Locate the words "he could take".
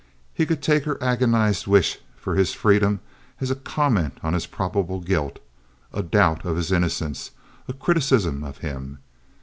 0.33-0.85